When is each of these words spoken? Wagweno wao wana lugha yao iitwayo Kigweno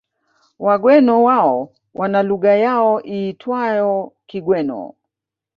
Wagweno 0.59 1.23
wao 1.23 1.71
wana 1.95 2.23
lugha 2.23 2.55
yao 2.55 3.01
iitwayo 3.05 4.11
Kigweno 4.27 4.93